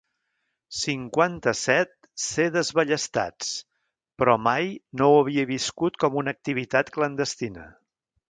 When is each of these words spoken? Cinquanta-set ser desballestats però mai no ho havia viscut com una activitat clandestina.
Cinquanta-set 0.75 1.91
ser 2.27 2.45
desballestats 2.55 3.51
però 4.21 4.35
mai 4.47 4.73
no 5.01 5.09
ho 5.11 5.21
havia 5.27 5.45
viscut 5.53 6.03
com 6.05 6.19
una 6.23 6.37
activitat 6.39 6.93
clandestina. 6.99 7.69